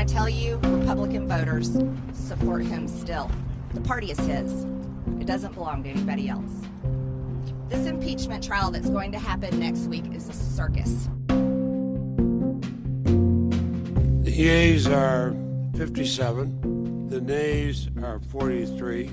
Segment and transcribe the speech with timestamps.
[0.00, 1.76] want to tell you, Republican voters
[2.14, 3.30] support him still.
[3.74, 4.64] The party is his,
[5.20, 6.50] it doesn't belong to anybody else.
[7.68, 11.10] This impeachment trial that's going to happen next week is a circus.
[14.24, 15.34] The yeas are
[15.76, 19.10] 57, the nays are 43.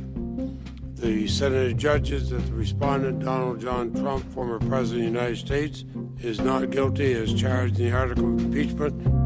[0.95, 5.83] The Senate judges that the respondent, Donald John Trump, former President of the United States,
[6.21, 9.16] is not guilty as charged in the article of impeachment.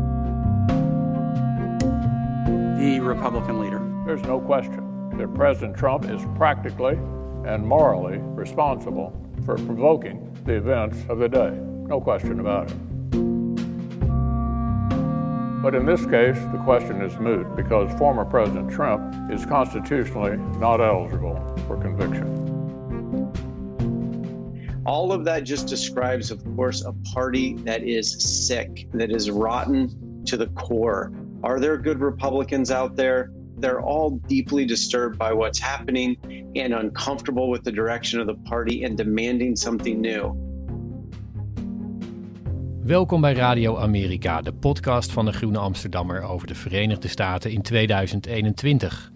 [2.91, 3.81] The Republican leader.
[4.05, 6.95] There's no question that President Trump is practically
[7.45, 11.51] and morally responsible for provoking the events of the day.
[11.87, 12.75] No question about it.
[15.63, 20.81] But in this case, the question is moot because former President Trump is constitutionally not
[20.81, 22.27] eligible for conviction.
[24.85, 30.25] All of that just describes, of course, a party that is sick, that is rotten
[30.25, 31.13] to the core.
[31.43, 33.31] Are there good Republicans out there?
[33.57, 36.17] They're all deeply disturbed by what's happening
[36.55, 40.35] and uncomfortable with the direction of the party and demanding something new.
[42.83, 47.61] Welkom bij Radio Amerika, de podcast van de Groene Amsterdammer over de Verenigde Staten in
[47.61, 49.11] 2021.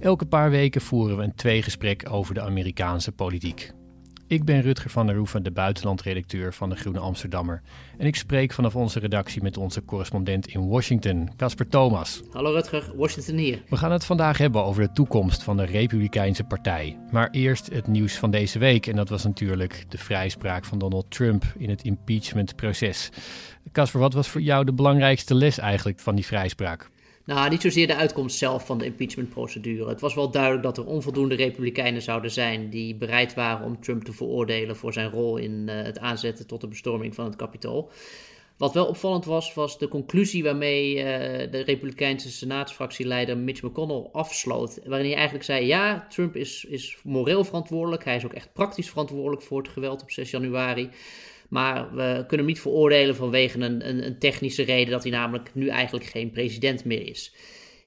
[0.00, 3.72] Elke paar weken voeren we een tweegesprek over de Amerikaanse politiek.
[4.30, 7.62] Ik ben Rutger van der Hoeven, de buitenlandredacteur van de Groene Amsterdammer.
[7.98, 12.22] En ik spreek vanaf onze redactie met onze correspondent in Washington, Casper Thomas.
[12.32, 13.62] Hallo Rutger, Washington hier.
[13.68, 16.98] We gaan het vandaag hebben over de toekomst van de Republikeinse Partij.
[17.10, 18.86] Maar eerst het nieuws van deze week.
[18.86, 23.10] En dat was natuurlijk de vrijspraak van Donald Trump in het impeachmentproces.
[23.72, 26.90] Casper, wat was voor jou de belangrijkste les eigenlijk van die vrijspraak?
[27.28, 29.88] Nou, niet zozeer de uitkomst zelf van de impeachmentprocedure.
[29.88, 34.04] Het was wel duidelijk dat er onvoldoende Republikeinen zouden zijn die bereid waren om Trump
[34.04, 37.90] te veroordelen voor zijn rol in uh, het aanzetten tot de bestorming van het Capitool.
[38.56, 41.02] Wat wel opvallend was, was de conclusie waarmee uh,
[41.50, 44.80] de Republikeinse senaatsfractieleider Mitch McConnell afsloot.
[44.84, 48.04] Waarin hij eigenlijk zei: ja, Trump is, is moreel verantwoordelijk.
[48.04, 50.90] Hij is ook echt praktisch verantwoordelijk voor het geweld op 6 januari.
[51.48, 55.50] Maar we kunnen hem niet veroordelen vanwege een, een, een, technische reden dat hij namelijk
[55.54, 57.34] nu eigenlijk geen president meer is.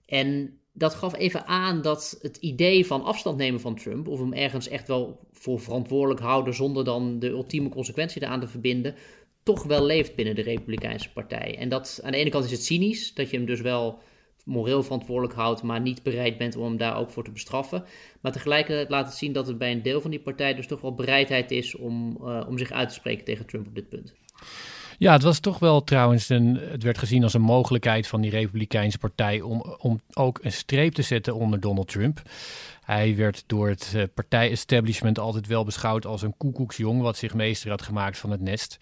[0.06, 4.34] En dat gaf even aan dat het idee van afstand nemen van Trump, of hem
[4.34, 8.96] ergens echt wel voor verantwoordelijk houden zonder dan de ultieme consequentie eraan te verbinden,
[9.44, 11.58] toch wel leeft binnen de Republikeinse Partij.
[11.58, 14.02] En dat aan de ene kant is het cynisch, dat je hem dus wel
[14.46, 17.84] moreel verantwoordelijk houdt, maar niet bereid bent om hem daar ook voor te bestraffen.
[18.22, 20.82] Maar tegelijkertijd laat het zien dat het bij een deel van die partij dus toch
[20.82, 24.14] wel bereidheid is om, uh, om zich uit te spreken tegen Trump op dit punt.
[24.98, 28.32] Ja, het was toch wel trouwens, een, het werd gezien als een mogelijkheid van die
[28.32, 32.22] Republikeinse partij om, om ook een streep te zetten onder Donald Trump.
[32.82, 37.70] Hij werd door het uh, partij-establishment altijd wel beschouwd als een koekoeksjong wat zich meester
[37.70, 38.78] had gemaakt van het nest.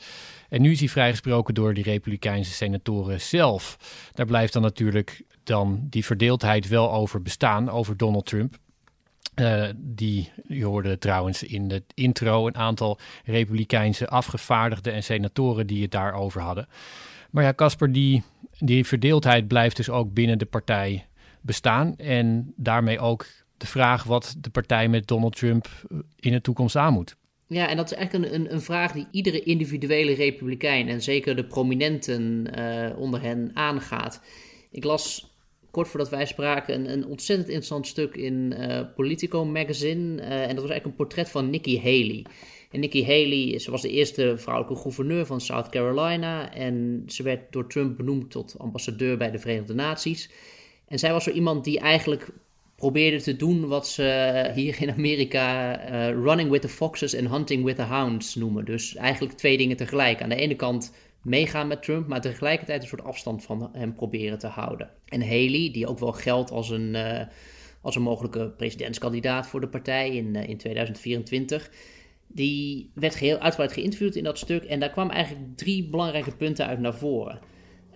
[0.49, 3.77] En nu is hij vrijgesproken door die Republikeinse senatoren zelf.
[4.13, 8.57] Daar blijft dan natuurlijk dan die verdeeldheid wel over bestaan, over Donald Trump.
[9.35, 15.81] Uh, die, je hoorde trouwens in de intro een aantal Republikeinse afgevaardigden en senatoren die
[15.81, 16.67] het daarover hadden.
[17.29, 18.23] Maar ja, Casper, die,
[18.59, 21.07] die verdeeldheid blijft dus ook binnen de partij
[21.41, 21.97] bestaan.
[21.97, 23.25] En daarmee ook
[23.57, 25.67] de vraag wat de partij met Donald Trump
[26.19, 27.15] in de toekomst aan moet.
[27.47, 31.45] Ja, en dat is eigenlijk een, een, vraag die iedere individuele republikein en zeker de
[31.45, 34.21] prominenten uh, onder hen aangaat.
[34.71, 35.28] Ik las
[35.71, 40.21] kort voordat wij spraken een, een ontzettend interessant stuk in uh, Politico magazine.
[40.21, 42.25] Uh, en dat was eigenlijk een portret van Nikki Haley.
[42.71, 46.53] En Nikki Haley, ze was de eerste vrouwelijke gouverneur van South Carolina.
[46.53, 50.29] En ze werd door Trump benoemd tot ambassadeur bij de Verenigde Naties.
[50.87, 52.29] En zij was zo iemand die eigenlijk
[52.75, 57.63] probeerde te doen wat ze hier in Amerika uh, running with the foxes and hunting
[57.63, 58.65] with the hounds noemen.
[58.65, 60.21] Dus eigenlijk twee dingen tegelijk.
[60.21, 64.39] Aan de ene kant meegaan met Trump, maar tegelijkertijd een soort afstand van hem proberen
[64.39, 64.89] te houden.
[65.05, 67.21] En Haley, die ook wel geldt als een, uh,
[67.81, 71.71] als een mogelijke presidentskandidaat voor de partij in, uh, in 2024,
[72.27, 74.63] die werd geheel uitgebreid geïnterviewd in dat stuk.
[74.63, 77.39] En daar kwamen eigenlijk drie belangrijke punten uit naar voren.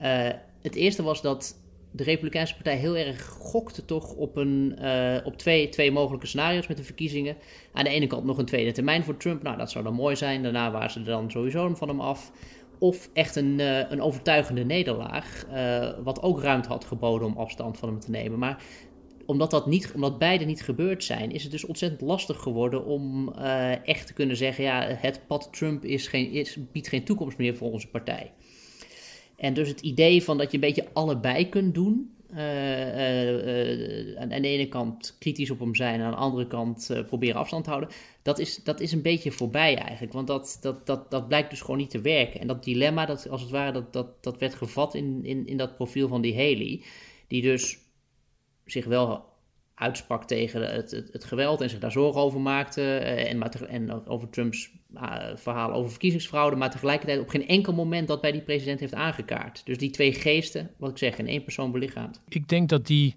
[0.02, 0.30] Uh,
[0.62, 1.62] het eerste was dat
[1.92, 4.78] de Republikeinse Partij heel erg gokte toch op, een,
[5.24, 7.38] op twee, twee mogelijke scenario's met de verkiezingen.
[7.74, 9.44] Aan de ene kant nog een tweede termijn voor Trump.
[9.44, 10.44] Nou, dat zou dan mooi zijn.
[10.44, 12.32] Daarna waren ze er dan sowieso van hem af.
[12.84, 17.78] Of echt een, uh, een overtuigende nederlaag, uh, wat ook ruimte had geboden om afstand
[17.78, 18.40] van hem te nemen.
[18.40, 18.64] Maar
[19.26, 23.34] omdat, dat niet, omdat beide niet gebeurd zijn, is het dus ontzettend lastig geworden om
[23.84, 27.56] echt te kunnen zeggen: ja, het pad Trump is geen, is, biedt geen toekomst meer
[27.56, 28.32] voor onze partij.
[29.36, 32.16] En dus het idee van dat je een beetje allebei kunt doen.
[32.36, 37.04] Uh, uh, uh, aan de ene kant kritisch op hem zijn, aan de andere kant
[37.08, 37.90] proberen afstand te houden.
[38.22, 40.14] Dat is, dat is een beetje voorbij eigenlijk.
[40.14, 42.40] Want dat, dat, dat, dat blijkt dus gewoon niet te werken.
[42.40, 45.58] En dat dilemma, dat, als het ware, dat, dat, dat werd gevat in, in, in
[45.58, 46.84] dat profiel van die Haley.
[47.28, 47.78] die dus
[48.66, 49.33] zich wel
[49.84, 52.82] uitsprak tegen het, het, geweld en zich daar zorgen over maakte.
[52.82, 58.08] Uh, en, en, over Trumps uh, verhaal over verkiezingsfraude, maar tegelijkertijd op geen enkel moment
[58.08, 59.62] dat bij die president heeft aangekaart.
[59.66, 62.22] Dus die twee geesten, wat ik zeg, in één persoon belichaamd.
[62.30, 63.16] Ik denk dat die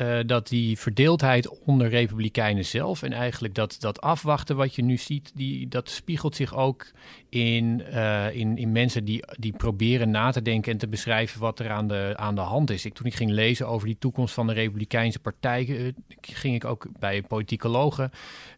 [0.00, 4.96] uh, dat die verdeeldheid onder Republikeinen zelf en eigenlijk dat, dat afwachten wat je nu
[4.96, 6.86] ziet, die, dat spiegelt zich ook
[7.28, 11.58] in, uh, in, in mensen die, die proberen na te denken en te beschrijven wat
[11.58, 12.84] er aan de, aan de hand is.
[12.84, 16.64] Ik, toen ik ging lezen over die toekomst van de Republikeinse Partij, uh, ging ik
[16.64, 18.10] ook bij politicologen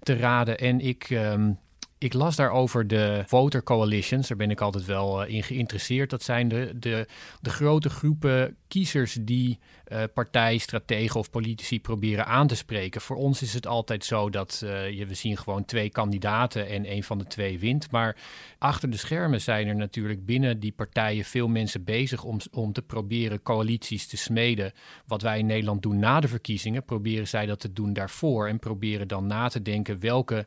[0.02, 1.10] te raden en ik.
[1.10, 1.58] Um,
[2.00, 4.28] ik las daarover de voter coalitions.
[4.28, 6.10] Daar ben ik altijd wel uh, in geïnteresseerd.
[6.10, 7.06] Dat zijn de, de,
[7.40, 9.58] de grote groepen kiezers die
[9.88, 13.00] uh, partijstrategen of politici proberen aan te spreken.
[13.00, 16.92] Voor ons is het altijd zo dat uh, je, we zien gewoon twee kandidaten en
[16.92, 17.90] een van de twee wint.
[17.90, 18.16] Maar
[18.58, 22.82] achter de schermen zijn er natuurlijk binnen die partijen veel mensen bezig om, om te
[22.82, 24.72] proberen coalities te smeden.
[25.06, 28.48] Wat wij in Nederland doen na de verkiezingen, proberen zij dat te doen daarvoor.
[28.48, 30.46] En proberen dan na te denken welke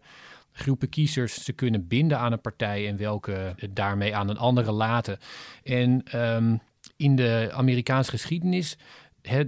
[0.53, 5.17] groepen kiezers ze kunnen binden aan een partij en welke daarmee aan een andere laten.
[5.63, 6.61] En um,
[6.97, 8.77] in de Amerikaanse geschiedenis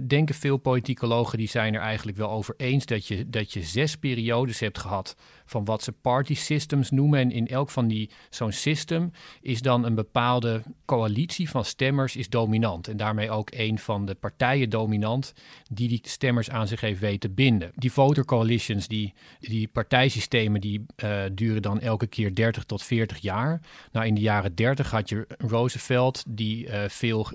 [0.06, 3.96] denken veel politicologen die zijn er eigenlijk wel over eens dat je, dat je zes
[3.96, 7.20] periodes hebt gehad van wat ze party systems noemen.
[7.20, 12.28] En in elk van die zo'n system is dan een bepaalde coalitie van stemmers is
[12.28, 12.88] dominant.
[12.88, 15.32] En daarmee ook een van de partijen dominant
[15.70, 17.72] die die stemmers aan zich heeft weten binden.
[17.74, 23.18] Die voter coalitions, die, die partijsystemen, die uh, duren dan elke keer 30 tot 40
[23.18, 23.60] jaar.
[23.92, 27.28] Nou, in de jaren 30 had je Roosevelt, die uh, veel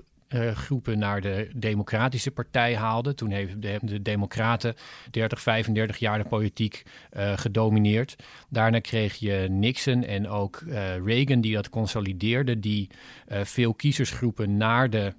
[0.54, 3.14] groepen naar de Democratische Partij haalde.
[3.14, 4.74] Toen hebben de, de Democraten
[5.10, 6.82] 30, 35 jaar de politiek
[7.16, 8.16] uh, gedomineerd.
[8.48, 12.90] Daarna kreeg je Nixon en ook uh, Reagan die dat consolideerde, die
[13.28, 15.12] veel kiezersgroepen naar de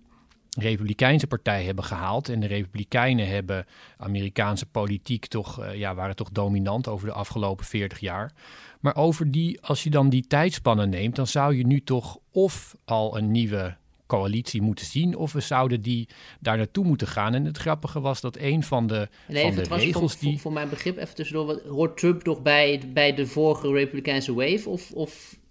[0.60, 2.30] Republikeinse partij hebben gehaald.
[2.30, 3.66] En de Republikeinen hebben
[3.98, 8.32] Amerikaanse politiek toch, ja, waren toch dominant over de afgelopen 40 jaar.
[8.80, 12.76] Maar over die, als je dan die tijdspannen neemt, dan zou je nu toch of
[12.86, 16.08] al een nieuwe coalitie moeten zien of we zouden die
[16.40, 17.34] daar naartoe moeten gaan.
[17.34, 20.32] En het grappige was dat een van de, nee, van de regels voor, die...
[20.32, 24.70] Voor, voor, mijn begrip, even tussendoor, hoort Trump nog bij, bij de vorige Republikeinse wave
[24.70, 24.92] of...
[24.92, 25.42] of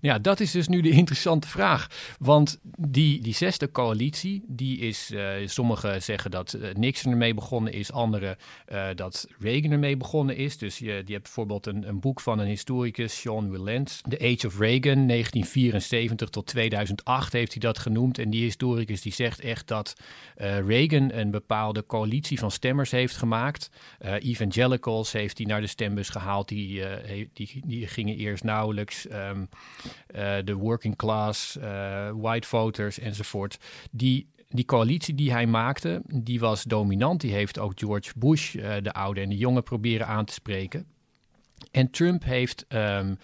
[0.00, 1.86] ja, dat is dus nu de interessante vraag.
[2.18, 7.72] Want die, die zesde coalitie, die is, uh, sommigen zeggen dat uh, Nixon ermee begonnen
[7.72, 8.36] is, anderen
[8.72, 10.58] uh, dat Reagan ermee begonnen is.
[10.58, 14.46] Dus je, die hebt bijvoorbeeld een, een boek van een historicus, Sean Wilentz, The Age
[14.46, 18.18] of Reagan, 1974 tot 2008 heeft hij dat genoemd.
[18.18, 19.94] En die historicus die zegt echt dat
[20.66, 23.70] Reagan een bepaalde coalitie van stemmers heeft gemaakt.
[24.00, 26.82] evangelicals heeft hij naar de stembus gehaald, die,
[27.32, 29.06] die, die gingen eerst nauwelijks...
[29.06, 29.30] Uh,
[30.44, 33.58] de working class, uh, white voters enzovoort.
[33.90, 37.20] Die, die coalitie die hij maakte, die was dominant.
[37.20, 40.86] Die heeft ook George Bush, uh, de oude en de jonge, proberen aan te spreken.
[41.70, 43.18] En Trump heeft, um,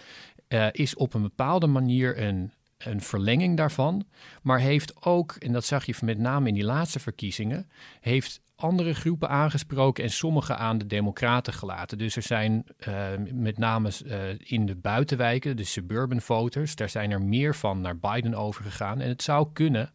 [0.71, 4.05] is op een bepaalde manier een, een verlenging daarvan,
[4.41, 7.69] maar heeft ook, en dat zag je met name in die laatste verkiezingen,
[7.99, 11.97] heeft andere groepen aangesproken en sommige aan de Democraten gelaten.
[11.97, 17.11] Dus er zijn uh, met name uh, in de buitenwijken, de suburban voters, daar zijn
[17.11, 18.99] er meer van naar Biden overgegaan.
[18.99, 19.91] En het zou kunnen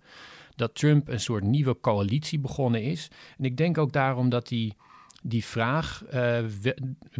[0.56, 3.10] dat Trump een soort nieuwe coalitie begonnen is.
[3.38, 4.76] En ik denk ook daarom dat die,
[5.22, 6.38] die vraag, uh,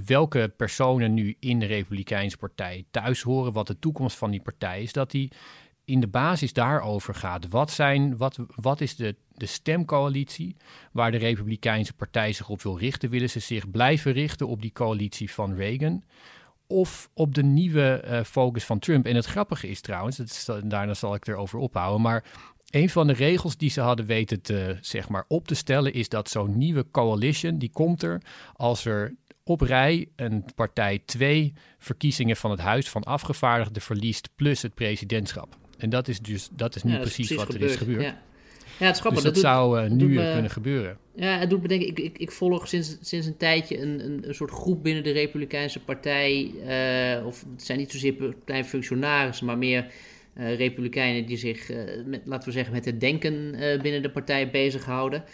[0.05, 4.83] welke personen nu in de Republikeinse Partij thuis horen, wat de toekomst van die partij
[4.83, 5.33] is, dat die
[5.85, 7.49] in de basis daarover gaat.
[7.49, 10.57] Wat, zijn, wat, wat is de, de stemcoalitie
[10.93, 13.11] waar de Republikeinse Partij zich op wil richten?
[13.11, 16.05] Willen ze zich blijven richten op die coalitie van Reagan?
[16.67, 19.07] Of op de nieuwe uh, focus van Trump?
[19.07, 22.25] En het grappige is trouwens, daarna zal ik erover ophouden, maar
[22.71, 26.09] een van de regels die ze hadden weten te, zeg maar, op te stellen is
[26.09, 28.23] dat zo'n nieuwe coalition, die komt er
[28.53, 29.15] als er
[29.45, 35.57] op rij een partij twee verkiezingen van het Huis van Afgevaardigden verliest plus het presidentschap.
[35.85, 38.03] En dat is dus dat is nu precies, wat er is gebeurd.
[38.03, 38.23] Ja.
[38.79, 39.23] Ja, het is grappig.
[39.23, 40.99] Dus dat, zou uh, nu kunnen gebeuren.
[41.15, 44.29] Ja, het doet me denken, ik, ik, ik volg sinds, sinds een tijdje een, een,
[44.29, 46.53] een soort groep binnen de Republikeinse Partij.
[47.19, 48.15] Uh, of het zijn niet zozeer
[48.45, 49.87] kleine functionarissen, maar meer
[50.39, 51.71] uh, Republikeinen die zich,
[52.07, 53.51] met, laten we zeggen, met het denken
[53.83, 55.25] binnen de partij bezighouden.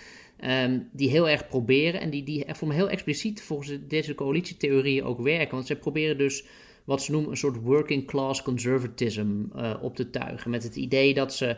[0.44, 5.04] Um, die heel erg proberen en die, die voor me heel expliciet volgens deze coalitietheorieën
[5.04, 5.54] ook werken.
[5.54, 6.44] Want zij proberen dus
[6.90, 10.50] wat ze noemen een soort working class conservatism uh, op te tuigen.
[10.50, 11.56] Met het idee dat ze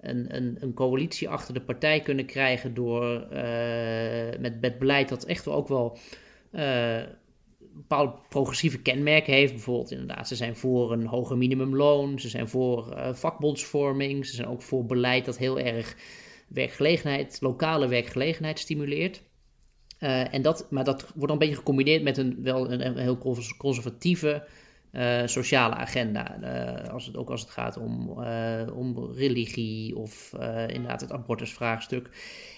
[0.00, 5.48] een, een, een coalitie achter de partij kunnen krijgen door uh, met, beleid dat echt
[5.48, 5.98] ook wel
[6.52, 7.02] uh,
[7.58, 9.52] bepaalde progressieve kenmerken heeft.
[9.52, 14.62] Bijvoorbeeld inderdaad, ze zijn voor een hoger minimumloon, ze zijn voor vakbondsvorming, ze zijn ook
[14.62, 15.96] voor beleid dat heel erg
[16.48, 19.22] werkgelegenheid, lokale werkgelegenheid stimuleert.
[19.98, 23.18] En dat, maar dat wordt dan een beetje gecombineerd met een, wel een heel
[23.58, 24.44] conservatieve
[24.92, 26.38] uh, sociale agenda.
[26.40, 28.08] Uh, als het, ook als het gaat om,
[28.72, 30.32] om religie of
[30.66, 32.10] inderdaad het abortusvraagstuk.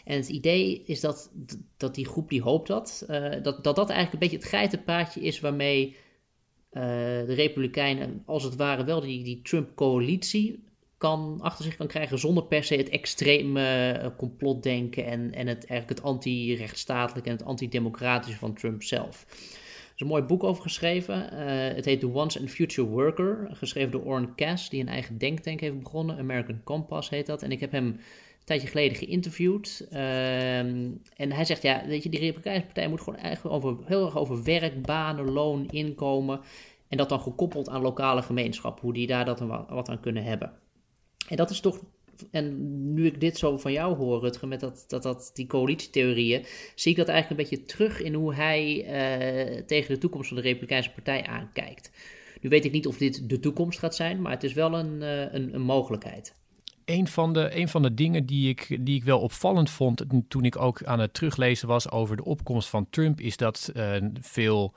[0.04, 1.30] En het idee is dat,
[1.76, 3.04] dat die groep die hoopt dat,
[3.42, 5.96] dat, dat dat eigenlijk een beetje het geitenpaadje is waarmee
[6.70, 10.64] de Republikeinen als het ware wel die, die Trump-coalitie
[11.00, 15.88] kan, achter zich kan krijgen zonder per se het extreme complotdenken en, en het, eigenlijk
[15.88, 19.26] het anti-rechtsstatelijke en het anti-democratische van Trump zelf.
[20.00, 21.32] Is een mooi boek over geschreven.
[21.32, 25.18] Uh, het heet The Once and Future Worker, geschreven door Orrin Cass, die een eigen
[25.18, 26.18] denktank heeft begonnen.
[26.18, 27.42] American Compass heet dat.
[27.42, 28.00] En ik heb hem een
[28.44, 29.88] tijdje geleden geïnterviewd.
[29.92, 34.04] Uh, en hij zegt, ja, weet je, die Republikeinse partij moet gewoon eigenlijk over, heel
[34.04, 36.40] erg over werk, banen, loon, inkomen.
[36.88, 40.52] En dat dan gekoppeld aan lokale gemeenschap, hoe die daar dat wat aan kunnen hebben.
[41.28, 41.80] En dat is toch
[42.30, 46.44] en nu ik dit zo van jou hoor, Rutger, met dat, dat, dat, die coalitietheorieën,
[46.74, 50.36] zie ik dat eigenlijk een beetje terug in hoe hij uh, tegen de toekomst van
[50.36, 51.90] de Republikeinse Partij aankijkt.
[52.40, 55.00] Nu weet ik niet of dit de toekomst gaat zijn, maar het is wel een,
[55.00, 56.34] uh, een, een, mogelijkheid.
[56.84, 60.44] Een van, de, een van de dingen die ik, die ik wel opvallend vond toen
[60.44, 64.74] ik ook aan het teruglezen was over de opkomst van Trump, is dat uh, veel,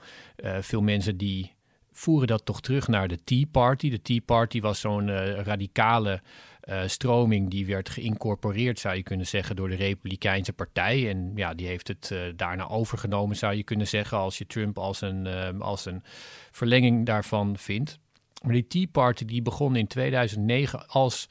[0.60, 1.52] veel mensen die
[1.92, 3.90] voeren dat toch terug naar de Tea Party.
[3.90, 5.10] De Tea Party was zo'n
[5.42, 6.22] radicale
[6.68, 11.10] uh, stroming die werd geïncorporeerd, zou je kunnen zeggen, door de Republikeinse Partij.
[11.10, 14.78] En ja, die heeft het uh, daarna overgenomen, zou je kunnen zeggen, als je Trump
[14.78, 15.26] als een,
[15.60, 16.02] als een
[16.50, 17.98] verlenging daarvan vindt.
[18.42, 21.28] Maar die Tea Party die begon in 2009 als,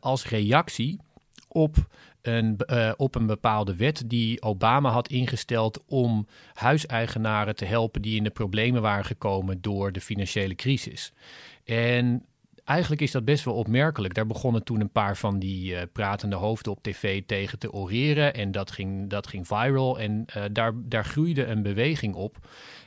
[0.00, 1.00] als reactie
[1.48, 1.76] op
[2.22, 2.58] een,
[2.96, 8.30] op een bepaalde wet die Obama had ingesteld om huiseigenaren te helpen die in de
[8.30, 11.12] problemen waren gekomen door de financiële crisis.
[11.64, 12.26] En
[12.64, 14.14] eigenlijk is dat best wel opmerkelijk.
[14.14, 18.34] Daar begonnen toen een paar van die uh, pratende hoofden op tv tegen te oreren.
[18.34, 19.98] En dat ging, dat ging viral.
[20.00, 22.36] En uh, daar, daar groeide een beweging op.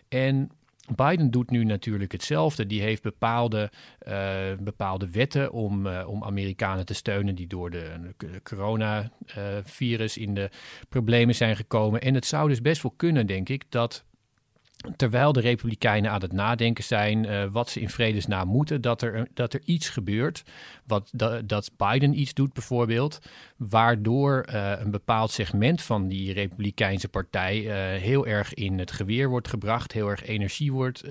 [0.07, 0.51] En
[0.95, 2.67] Biden doet nu natuurlijk hetzelfde.
[2.67, 3.71] Die heeft bepaalde,
[4.07, 10.49] uh, bepaalde wetten om, om Amerikanen te steunen die door de, de coronavirus in de
[10.89, 12.01] problemen zijn gekomen.
[12.01, 14.05] En het zou dus best wel kunnen, denk ik, dat
[14.95, 19.27] terwijl de Republikeinen aan het nadenken zijn uh, wat ze in vredesnaam moeten, dat er,
[19.33, 20.43] dat er iets gebeurt,
[20.85, 21.11] wat,
[21.45, 23.19] dat, Biden iets doet bijvoorbeeld,
[23.57, 29.29] waardoor uh, een bepaald segment van die Republikeinse partij uh, heel erg in het geweer
[29.29, 31.03] wordt gebracht, heel erg energie wordt,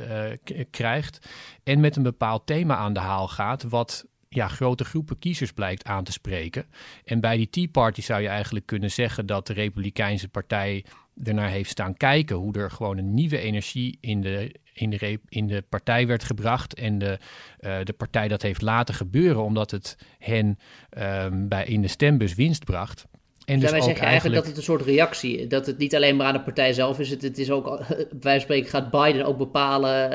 [0.71, 1.29] krijgt
[1.63, 5.85] en met een bepaald thema aan de haal gaat, wat ja, grote groepen kiezers blijkt
[5.85, 6.67] aan te spreken.
[7.05, 10.85] En bij die Tea Party zou je eigenlijk kunnen zeggen dat de Republikeinse partij
[11.25, 15.47] ernaar heeft staan kijken hoe er gewoon een nieuwe energie in de, in de, in
[15.47, 16.75] de partij werd gebracht.
[16.75, 17.19] En de,
[17.61, 20.59] uh, de partij dat heeft laten gebeuren omdat het hen
[20.99, 23.07] um, bij in de stembus winst bracht.
[23.45, 26.27] En dus wij zeggen eigenlijk dat het een soort reactie dat het niet alleen maar
[26.27, 27.11] aan de partij zelf is.
[27.11, 27.81] Het, het is ook,
[28.21, 30.13] van spreken gaat Biden ook bepalen,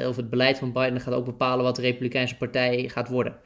[0.00, 3.36] uh, of het beleid van Biden gaat ook bepalen wat de Republikeinse partij gaat worden.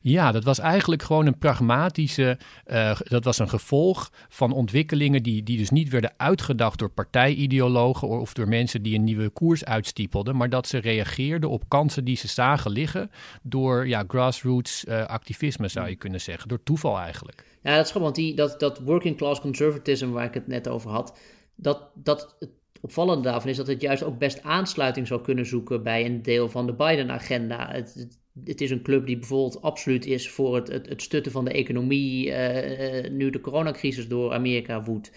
[0.00, 2.38] Ja, dat was eigenlijk gewoon een pragmatische.
[2.66, 8.08] Uh, dat was een gevolg van ontwikkelingen die, die dus niet werden uitgedacht door partijideologen
[8.08, 12.16] of door mensen die een nieuwe koers uitstiepelden, maar dat ze reageerden op kansen die
[12.16, 13.10] ze zagen liggen
[13.42, 17.44] door ja, grassroots uh, activisme, zou je kunnen zeggen, door toeval eigenlijk.
[17.62, 20.68] Ja, dat is gewoon, want die, dat, dat working class conservatism waar ik het net
[20.68, 21.18] over had,
[21.54, 22.50] dat, dat het
[22.80, 26.48] opvallende daarvan is dat het juist ook best aansluiting zou kunnen zoeken bij een deel
[26.48, 27.70] van de Biden-agenda.
[27.70, 31.52] Het is een club die bijvoorbeeld absoluut is voor het, het, het stutten van de
[31.52, 35.12] economie uh, nu de coronacrisis door Amerika woedt.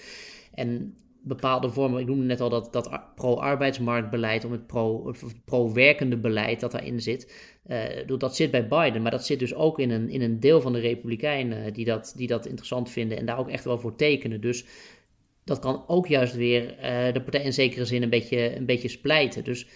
[0.53, 4.67] En bepaalde vormen, ik noemde net al dat, dat pro-arbeidsmarktbeleid, om het
[5.45, 7.33] pro-werkende pro beleid dat daarin zit.
[7.67, 10.61] Uh, dat zit bij Biden, maar dat zit dus ook in een, in een deel
[10.61, 13.95] van de Republikeinen die dat, die dat interessant vinden en daar ook echt wel voor
[13.95, 14.41] tekenen.
[14.41, 14.65] Dus
[15.43, 16.75] dat kan ook juist weer
[17.13, 19.43] de partij in zekere zin een beetje, een beetje splijten.
[19.43, 19.67] Dus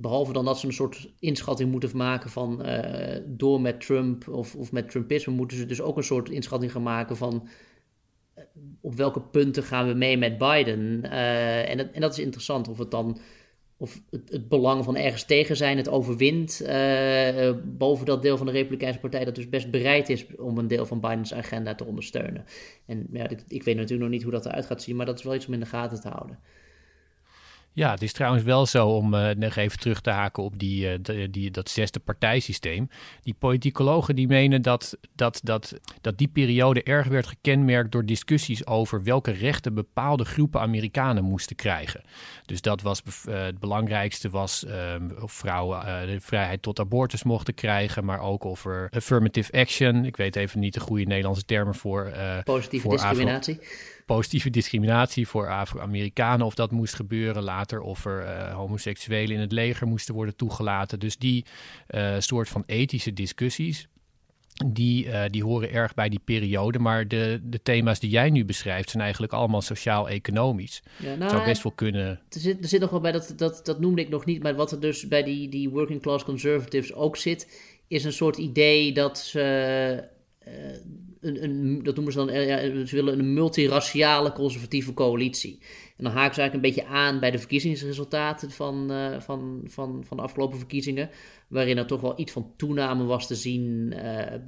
[0.00, 4.54] Behalve dan dat ze een soort inschatting moeten maken van uh, door met Trump of,
[4.54, 7.48] of met Trumpisme, moeten ze dus ook een soort inschatting gaan maken van
[8.36, 8.44] uh,
[8.80, 11.00] op welke punten gaan we mee met Biden.
[11.04, 13.18] Uh, en, dat, en dat is interessant of het dan
[13.76, 16.62] of het, het belang van ergens tegen zijn het overwint
[17.64, 20.86] boven dat deel van de Republikeinse Partij dat dus best bereid is om een deel
[20.86, 22.44] van Bidens agenda te ondersteunen.
[22.86, 25.18] En ja, ik, ik weet natuurlijk nog niet hoe dat eruit gaat zien, maar dat
[25.18, 26.38] is wel iets om in de gaten te houden.
[27.78, 30.98] Ja, het is trouwens wel zo om uh, nog even terug te haken op die,
[30.98, 32.88] uh, die, dat zesde partijsysteem.
[33.22, 38.66] Die politicologen die menen dat, dat, dat, dat die periode erg werd gekenmerkt door discussies
[38.66, 42.02] over welke rechten bepaalde groepen Amerikanen moesten krijgen.
[42.46, 47.54] Dus dat was uh, het belangrijkste was ehm, of vrouwen de vrijheid tot abortus mochten
[47.54, 50.04] krijgen, maar ook over affirmative action.
[50.04, 52.12] Ik weet even niet de goede Nederlandse termen voor.
[52.44, 53.58] Positieve discriminatie
[54.08, 59.52] positieve discriminatie voor Afro-Amerikanen, of dat moest gebeuren later, of er uh, homoseksuelen in het
[59.52, 60.98] leger moesten worden toegelaten.
[60.98, 61.44] Dus die
[61.90, 63.88] uh, soort van ethische discussies,
[64.66, 66.78] die, uh, die horen erg bij die periode.
[66.78, 70.82] Maar de, de thema's die jij nu beschrijft zijn eigenlijk allemaal sociaal-economisch.
[70.96, 72.06] Ja, nou, zou best wel kunnen.
[72.06, 74.54] Er zit, er zit nog wel bij, dat, dat, dat noemde ik nog niet, maar
[74.54, 77.48] wat er dus bij die, die working class conservatives ook zit,
[77.88, 80.16] is een soort idee dat ze
[81.20, 85.58] een, een, dat noemen ze dan, ja, ze willen een multiraciale conservatieve coalitie.
[85.96, 90.04] En dan haken ze eigenlijk een beetje aan bij de verkiezingsresultaten van, uh, van, van,
[90.04, 91.10] van de afgelopen verkiezingen.
[91.48, 93.94] Waarin er toch wel iets van toename was te zien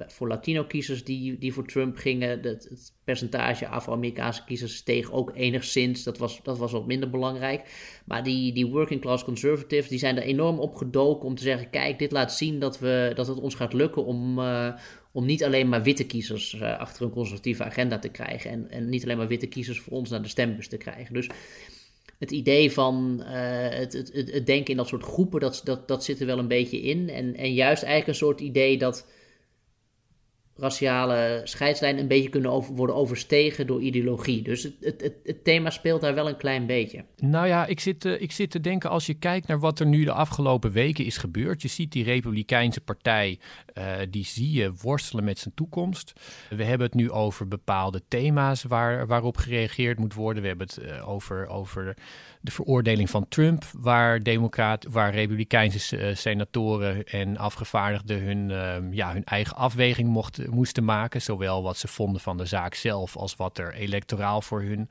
[0.07, 2.29] voor Latino-kiezers die, die voor Trump gingen.
[2.29, 6.03] Het, het percentage Afro-Amerikaanse kiezers steeg ook enigszins.
[6.03, 7.69] Dat was, dat was wat minder belangrijk.
[8.05, 11.69] Maar die, die working class conservatives die zijn er enorm op gedoken om te zeggen:
[11.69, 14.39] kijk, dit laat zien dat, we, dat het ons gaat lukken om,
[15.11, 18.51] om niet alleen maar witte kiezers uh, achter een conservatieve agenda te krijgen.
[18.51, 21.13] En, en niet alleen maar witte kiezers voor ons naar de stembus te krijgen.
[21.13, 21.29] Dus
[22.19, 23.27] het idee van uh,
[23.69, 26.47] het, het, het, denken in dat soort groepen, dat, dat, dat zit er wel een
[26.47, 27.09] beetje in.
[27.09, 29.05] En, en juist eigenlijk een soort idee dat
[30.55, 34.41] raciale scheidslijnen een beetje kunnen worden overstegen door ideologie.
[34.41, 37.05] Dus het, het, het, thema speelt daar wel een klein beetje.
[37.17, 39.85] Nou ja, ik zit, uh, ik zit te denken als je kijkt naar wat er
[39.85, 41.61] nu de afgelopen weken is gebeurd.
[41.61, 43.39] Je ziet die Republikeinse partij,
[43.77, 46.13] uh, die zie je worstelen met zijn toekomst.
[46.49, 50.41] We hebben het nu over bepaalde thema's waar, waarop gereageerd moet worden.
[50.41, 51.95] We hebben het uh, over, over
[52.41, 58.49] de veroordeling van Trump, waar, democraat, waar Republikeinse senatoren en afgevaardigden hun,
[58.93, 61.21] ja, hun eigen afweging mochten moesten maken.
[61.21, 64.89] Zowel wat ze vonden van de zaak zelf als wat er electoraal voor hun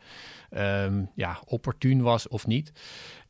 [0.50, 2.72] um, ja, opportun was of niet.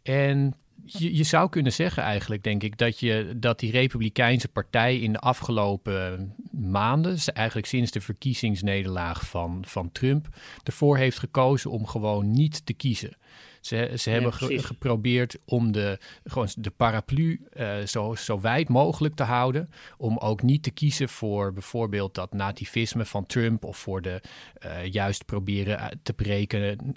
[0.02, 4.98] En je, je, zou kunnen zeggen eigenlijk, denk ik, dat, je, dat die Republikeinse partij
[4.98, 10.28] in de afgelopen maanden, eigenlijk sinds de verkiezingsnederlaag van, van Trump,
[10.64, 13.16] ervoor heeft gekozen om gewoon niet te kiezen.
[13.60, 14.32] Ze, ze hebben
[14.62, 19.70] geprobeerd om de, gewoon de paraplu uh, zo, zo wijd mogelijk te houden.
[19.96, 23.64] Om ook niet te kiezen voor bijvoorbeeld dat nativisme van Trump.
[23.64, 24.20] Of voor de
[24.64, 26.94] uh, juist proberen te breken,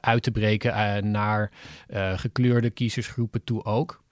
[0.00, 1.52] uit te breken naar
[2.16, 4.04] gekleurde kiezersgroepen toe ook.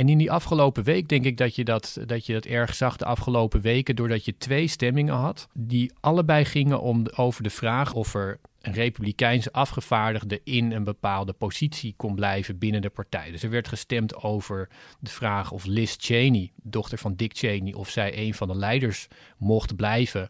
[0.00, 2.96] En in die afgelopen week denk ik dat je dat, dat je dat erg zag
[2.96, 7.92] de afgelopen weken, doordat je twee stemmingen had, die allebei gingen om, over de vraag
[7.92, 13.30] of er een republikeinse afgevaardigde in een bepaalde positie kon blijven binnen de partij.
[13.30, 14.68] Dus er werd gestemd over
[15.00, 19.08] de vraag of Liz Cheney, dochter van Dick Cheney, of zij een van de leiders
[19.38, 20.28] mocht blijven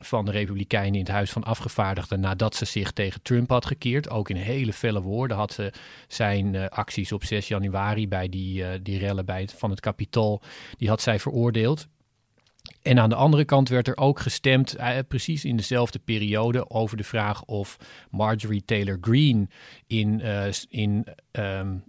[0.00, 4.10] van de Republikeinen in het Huis van Afgevaardigden nadat ze zich tegen Trump had gekeerd.
[4.10, 5.72] Ook in hele felle woorden had ze
[6.08, 9.80] zijn uh, acties op 6 januari bij die, uh, die rellen bij het, van het
[9.80, 10.42] Capitool,
[10.78, 11.86] die had zij veroordeeld.
[12.82, 16.96] En aan de andere kant werd er ook gestemd, uh, precies in dezelfde periode, over
[16.96, 17.76] de vraag of
[18.10, 19.48] Marjorie Taylor Greene
[19.86, 20.22] in,
[20.68, 21.84] in um,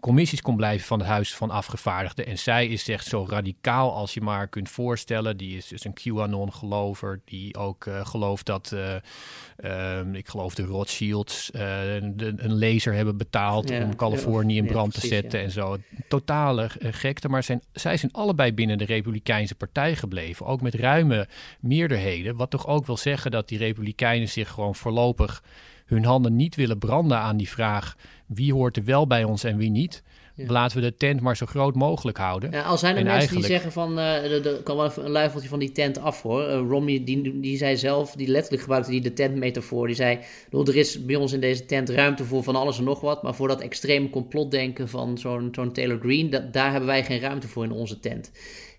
[0.00, 2.26] commissies kon blijven van het Huis van Afgevaardigden.
[2.26, 5.36] En zij is echt zo radicaal als je maar kunt voorstellen.
[5.36, 10.62] Die is dus een QAnon-gelover, die ook uh, gelooft dat, uh, um, ik geloof de
[10.62, 15.14] Rothschilds, uh, de, een laser hebben betaald ja, om Californië in brand ja, precies, te
[15.14, 15.76] zetten en zo.
[16.08, 20.46] Totale gekte, maar zijn, zij zijn allebei binnen de Republikeinse Partij gebleven.
[20.46, 21.28] Ook met ruime
[21.60, 25.42] meerderheden, wat toch ook wil zeggen dat die Republikeinen zich gewoon voorlopig
[25.86, 29.56] hun handen niet willen branden aan die vraag wie hoort er wel bij ons en
[29.56, 30.02] wie niet.
[30.36, 32.50] Laten we de tent maar zo groot mogelijk houden.
[32.50, 33.46] Ja, al zijn er en mensen eigenlijk...
[33.46, 36.42] die zeggen van, uh, er kan wel even een luifeltje van die tent af hoor.
[36.42, 39.86] Uh, Romney, die, die zei zelf, die letterlijk gebruikte die de tentmetafoor.
[39.86, 40.18] Die zei,
[40.50, 43.22] er is bij ons in deze tent ruimte voor van alles en nog wat.
[43.22, 47.20] Maar voor dat extreme complotdenken van zo'n zo'n Taylor Green, dat, daar hebben wij geen
[47.20, 48.30] ruimte voor in onze tent.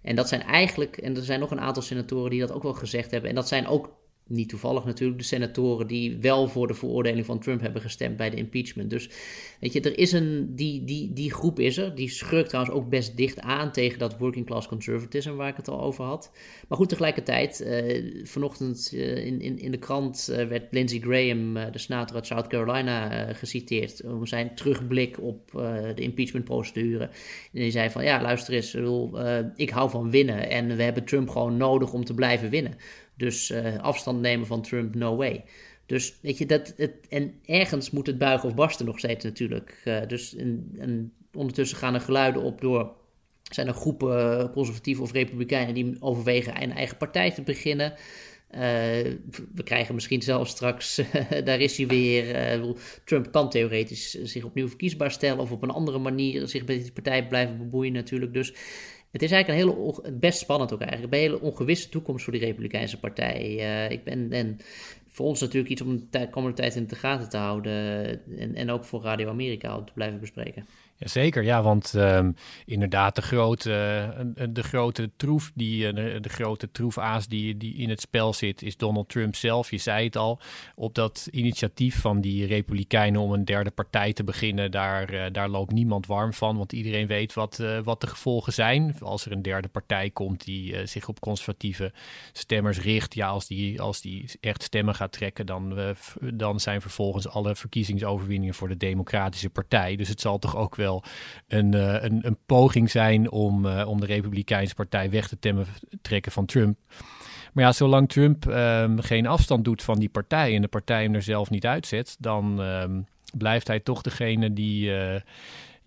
[0.02, 2.74] En dat zijn eigenlijk, en er zijn nog een aantal senatoren die dat ook wel
[2.74, 3.30] gezegd hebben.
[3.30, 3.90] En dat zijn ook
[4.28, 8.30] niet toevallig natuurlijk de senatoren die wel voor de veroordeling van Trump hebben gestemd bij
[8.30, 8.90] de impeachment.
[8.90, 9.10] Dus
[9.60, 11.96] weet je, er is een, die, die, die groep is er.
[11.96, 15.68] Die schurkt trouwens ook best dicht aan tegen dat working class conservatism waar ik het
[15.68, 16.32] al over had.
[16.68, 21.54] Maar goed, tegelijkertijd, uh, vanochtend uh, in, in, in de krant uh, werd Lindsey Graham,
[21.72, 25.52] de senator uit South Carolina, geciteerd om zijn terugblik op
[25.96, 27.04] de impeachmentprocedure.
[27.04, 27.10] En
[27.52, 28.78] die zei van, ja luister eens,
[29.56, 32.76] ik hou van winnen en we hebben Trump gewoon nodig om te blijven winnen.
[33.18, 35.44] Dus uh, afstand nemen van Trump, no way.
[35.86, 40.04] Dus weet je, dat, het, en ergens moet het buigen of barsten nog steeds natuurlijk.
[40.08, 42.92] dus en, ondertussen gaan er geluiden op door.
[43.44, 47.94] Zijn er groepen conservatieven of republikeinen die overwegen een eigen partij te beginnen?
[49.54, 51.02] we krijgen misschien zelfs straks,
[51.44, 52.76] daar is hij weer.
[53.04, 56.92] Trump kan theoretisch zich opnieuw verkiesbaar stellen of op een andere manier zich met die
[56.92, 58.34] partij blijven bemoeien natuurlijk.
[58.34, 58.54] Dus
[59.12, 61.14] het is eigenlijk een hele, best spannend ook eigenlijk.
[61.14, 63.56] Een hele ongewisse toekomst voor die Republikeinse partij.
[63.56, 64.58] Uh, ik ben, en
[65.08, 67.74] voor ons natuurlijk iets om de komende tijd in de gaten te houden.
[68.38, 70.66] En, en ook voor Radio Amerika om te blijven bespreken.
[71.00, 73.70] Jazeker, ja, want um, inderdaad de grote,
[74.38, 78.62] uh, de grote troef, die, uh, de, grote troefaas die, die in het spel zit,
[78.62, 79.72] is Donald Trump zelf.
[79.72, 80.40] Je zei het al,
[80.76, 85.50] op dat initiatief van die Republikeinen om een derde partij te beginnen, daar, uh, daar
[85.50, 88.96] loopt niemand warm van, want iedereen weet wat, wat de gevolgen zijn.
[89.00, 91.94] Als er een derde partij komt die zich op conservatieve
[92.34, 95.96] stemmers richt, ja, als die, als die echt stemmen gaat trekken, dan,
[96.34, 99.96] dan zijn vervolgens alle verkiezingsoverwinningen voor de Democratische Partij.
[99.96, 100.86] Dus het zal toch ook wel
[101.48, 105.66] een, uh, een, een, poging zijn om, uh, om de Republikeinse Partij weg te temmen,
[106.02, 106.78] trekken van Trump.
[107.54, 111.14] Maar ja, zolang Trump um, geen afstand doet van die partij en de partij hem
[111.14, 113.06] er zelf niet uitzet, dan um,
[113.38, 115.16] blijft hij toch degene die, uh,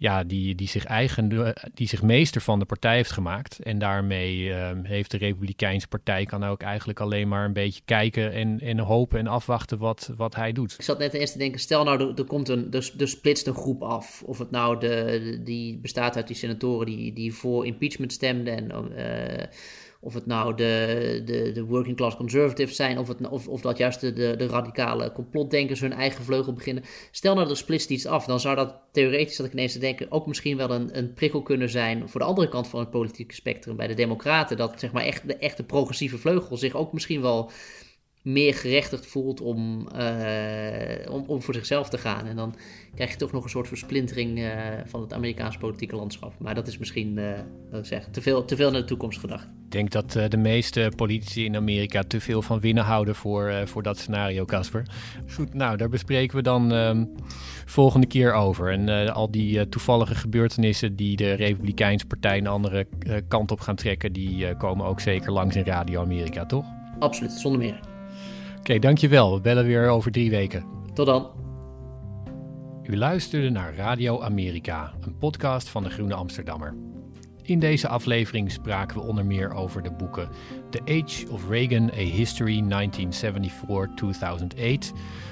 [0.01, 3.59] ja, die, die, zich eigen, die zich meester van de partij heeft gemaakt.
[3.59, 8.33] En daarmee uh, heeft de Republikeinse Partij kan ook eigenlijk alleen maar een beetje kijken
[8.33, 10.73] en, en hopen en afwachten wat, wat hij doet.
[10.73, 13.55] Ik zat net eerst te denken, stel nou, er, komt een, er, er splitst een
[13.55, 14.23] groep af.
[14.27, 18.93] Of het nou de, die bestaat uit die senatoren die, die voor impeachment stemden en...
[18.99, 19.45] Uh,
[20.01, 23.79] of het nou de, de, de working class conservatives zijn, of, het, of, of dat
[23.79, 26.85] juist de, de, radicale complotdenkers hun eigen vleugel beginnen.
[27.11, 30.11] Stel nou, er splitst iets af, dan zou dat theoretisch, dat ik ineens te denken,
[30.11, 33.35] ook misschien wel een, een prikkel kunnen zijn voor de andere kant van het politieke
[33.35, 34.57] spectrum, bij de Democraten.
[34.57, 37.51] Dat zeg maar echt de echte progressieve vleugel zich ook misschien wel
[38.23, 42.27] meer gerechtigd voelt om, uh, om, om voor zichzelf te gaan.
[42.27, 42.55] En dan
[42.95, 44.53] krijg je toch nog een soort versplintering uh,
[44.85, 46.35] van het Amerikaanse politieke landschap.
[46.39, 47.33] Maar dat is misschien, uh,
[47.71, 49.45] dat ik zeg, te veel, te veel naar de toekomst gedacht.
[49.45, 53.83] Ik denk dat de meeste politici in Amerika te veel van winnen houden voor, voor
[53.83, 54.87] dat scenario, Casper.
[55.35, 57.15] Goed, nou, daar bespreken we dan um,
[57.67, 58.73] volgende keer over.
[58.73, 62.87] En al die toevallige gebeurtenissen die de Republikeinse Partij een andere
[63.29, 66.65] kant op gaan trekken, die komen ook zeker langs in Radio Amerika, toch?
[66.99, 67.90] Absoluut, zonder meer.
[68.61, 69.35] Oké, okay, dankjewel.
[69.35, 70.65] We bellen weer over drie weken.
[70.95, 71.31] Tot dan.
[72.83, 76.75] U luisterde naar Radio Amerika, een podcast van de Groene Amsterdammer.
[77.43, 80.29] In deze aflevering spraken we onder meer over de boeken
[80.71, 82.67] The Age of Reagan, A History 1974-2008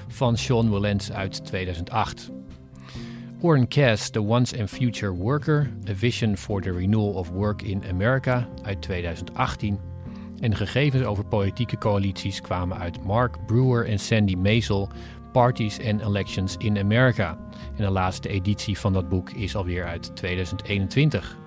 [0.09, 2.31] van Sean Willens uit 2008.
[3.41, 7.85] Warren Cass, The Once and Future Worker, A Vision for the Renewal of Work in
[7.91, 9.79] America uit 2018
[10.41, 14.89] en de gegevens over politieke coalities kwamen uit Mark Brewer en Sandy Maisel,
[15.33, 17.39] Parties and Elections in America.
[17.77, 21.39] En de laatste editie van dat boek is alweer uit 2021.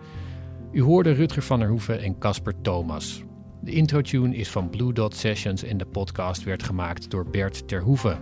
[0.71, 3.23] U hoorde Rutger van der Hoeven en Casper Thomas.
[3.61, 8.19] De intro-tune is van Blue Dot Sessions en de podcast werd gemaakt door Bert Terhoeven.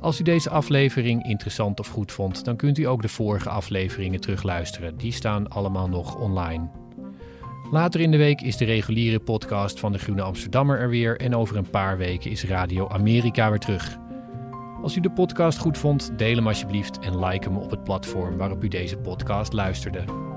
[0.00, 4.20] Als u deze aflevering interessant of goed vond, dan kunt u ook de vorige afleveringen
[4.20, 4.96] terugluisteren.
[4.96, 6.81] Die staan allemaal nog online.
[7.72, 11.36] Later in de week is de reguliere podcast van de Groene Amsterdammer er weer en
[11.36, 13.98] over een paar weken is Radio Amerika weer terug.
[14.82, 18.36] Als u de podcast goed vond, deel hem alsjeblieft en like hem op het platform
[18.36, 20.31] waarop u deze podcast luisterde.